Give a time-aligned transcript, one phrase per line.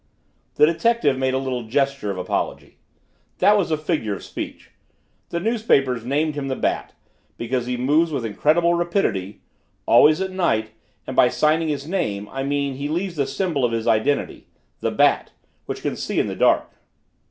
[0.55, 2.79] The detective made a little gesture of apology.
[3.37, 4.71] "That was a figure of speech.
[5.29, 6.95] The newspapers named him the Bat
[7.37, 9.41] because he moved with incredible rapidity,
[9.85, 10.71] always at night,
[11.05, 14.47] and by signing his name I mean he leaves the symbol of his identity
[14.79, 15.33] the Bat,
[15.67, 16.71] which can see in the dark."